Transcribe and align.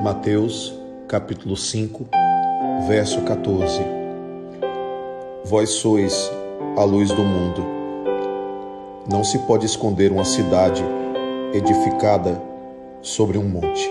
Mateus, 0.00 0.72
capítulo 1.08 1.56
5, 1.56 2.06
verso 2.86 3.20
14. 3.22 3.80
Vós 5.44 5.70
sois 5.70 6.30
a 6.76 6.84
luz 6.84 7.10
do 7.10 7.24
mundo. 7.24 7.66
Não 9.10 9.24
se 9.24 9.40
pode 9.40 9.66
esconder 9.66 10.12
uma 10.12 10.24
cidade 10.24 10.84
edificada 11.52 12.40
sobre 13.02 13.38
um 13.38 13.48
monte. 13.48 13.90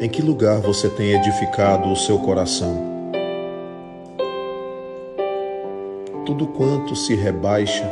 Em 0.00 0.08
que 0.08 0.22
lugar 0.22 0.60
você 0.60 0.88
tem 0.88 1.10
edificado 1.10 1.90
o 1.90 1.96
seu 1.96 2.20
coração? 2.20 2.72
Tudo 6.24 6.46
quanto 6.46 6.94
se 6.94 7.16
rebaixa 7.16 7.90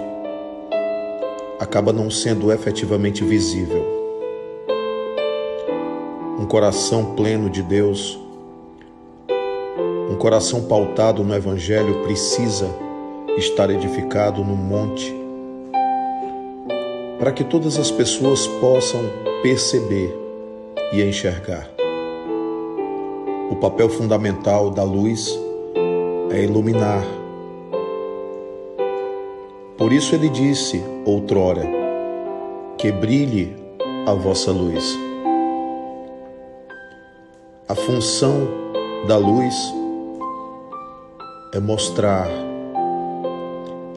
acaba 1.59 1.93
não 1.93 2.09
sendo 2.09 2.53
efetivamente 2.53 3.25
visível 3.25 3.98
um 6.39 6.47
coração 6.47 7.17
pleno 7.17 7.51
de 7.51 7.63
Deus, 7.63 8.19
um 10.09 10.15
coração 10.15 10.63
pautado 10.63 11.25
no 11.25 11.35
Evangelho 11.35 12.03
precisa 12.05 12.73
estar 13.37 13.69
edificado 13.71 14.45
no 14.45 14.55
monte, 14.55 15.13
para 17.19 17.33
que 17.33 17.43
todas 17.43 17.77
as 17.77 17.91
pessoas 17.91 18.47
possam 18.47 19.01
perceber 19.43 20.17
e 20.93 21.03
enxergar. 21.03 21.69
O 23.51 23.57
papel 23.57 23.89
fundamental 23.89 24.71
da 24.71 24.85
luz 24.85 25.37
é 26.31 26.45
iluminar. 26.45 27.05
Por 29.77 29.93
isso 29.93 30.15
ele 30.15 30.29
disse 30.29 30.83
outrora: 31.05 31.67
que 32.77 32.93
brilhe 32.93 33.57
a 34.07 34.15
vossa 34.15 34.53
luz. 34.53 35.08
A 37.69 37.75
função 37.75 38.49
da 39.07 39.19
luz 39.19 39.55
é 41.53 41.61
mostrar, 41.61 42.27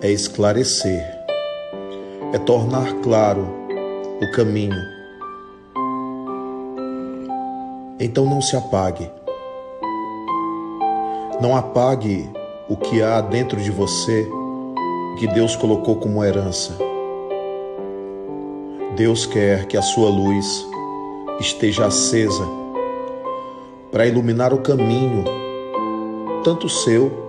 é 0.02 0.12
esclarecer, 0.12 1.02
é 2.34 2.38
tornar 2.40 2.96
claro 2.96 3.48
o 4.22 4.32
caminho. 4.34 4.76
Então 7.98 8.26
não 8.26 8.42
se 8.42 8.58
apague. 8.58 9.10
Não 11.40 11.56
apague 11.56 12.30
o 12.68 12.76
que 12.76 13.02
há 13.02 13.22
dentro 13.22 13.58
de 13.58 13.72
você 13.72 14.28
que 15.18 15.28
Deus 15.28 15.56
colocou 15.56 15.96
como 15.96 16.22
herança. 16.26 16.78
Deus 18.98 19.26
quer 19.26 19.66
que 19.68 19.78
a 19.78 19.82
sua 19.82 20.10
luz 20.10 20.46
esteja 21.40 21.86
acesa 21.86 22.61
para 23.92 24.08
iluminar 24.08 24.54
o 24.54 24.60
caminho, 24.60 25.26
tanto 26.46 26.70
seu 26.70 27.28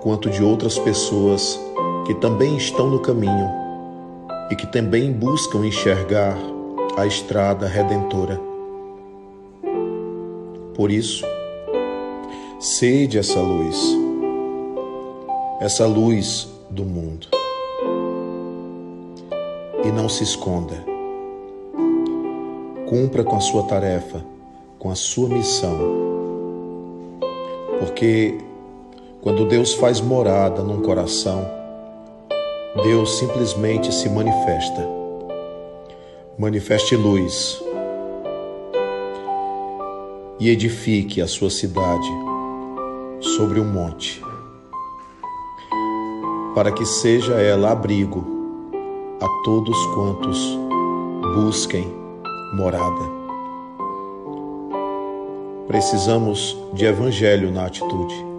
quanto 0.00 0.30
de 0.30 0.42
outras 0.42 0.78
pessoas 0.78 1.60
que 2.06 2.14
também 2.14 2.56
estão 2.56 2.88
no 2.88 3.00
caminho 3.00 3.50
e 4.50 4.56
que 4.56 4.66
também 4.68 5.12
buscam 5.12 5.66
enxergar 5.66 6.38
a 6.96 7.06
estrada 7.06 7.66
redentora. 7.66 8.40
Por 10.74 10.92
isso, 10.92 11.26
sede 12.60 13.18
essa 13.18 13.40
luz, 13.40 13.76
essa 15.60 15.86
luz 15.86 16.48
do 16.70 16.84
mundo. 16.84 17.26
E 19.84 19.90
não 19.90 20.08
se 20.08 20.22
esconda. 20.22 20.84
Cumpra 22.88 23.24
com 23.24 23.36
a 23.36 23.40
sua 23.40 23.64
tarefa 23.64 24.29
com 24.80 24.90
a 24.90 24.94
sua 24.96 25.28
missão. 25.28 25.78
Porque 27.78 28.38
quando 29.20 29.46
Deus 29.46 29.74
faz 29.74 30.00
morada 30.00 30.62
num 30.62 30.80
coração, 30.80 31.46
Deus 32.82 33.18
simplesmente 33.18 33.94
se 33.94 34.08
manifesta. 34.08 34.88
Manifeste 36.38 36.96
luz 36.96 37.62
e 40.40 40.48
edifique 40.48 41.20
a 41.20 41.28
sua 41.28 41.50
cidade 41.50 42.08
sobre 43.20 43.60
um 43.60 43.70
monte, 43.70 44.22
para 46.54 46.72
que 46.72 46.86
seja 46.86 47.34
ela 47.34 47.72
abrigo 47.72 48.24
a 49.20 49.44
todos 49.44 49.76
quantos 49.94 50.58
busquem 51.34 51.86
morada. 52.56 53.19
Precisamos 55.70 56.58
de 56.74 56.84
evangelho 56.84 57.52
na 57.52 57.66
atitude. 57.66 58.29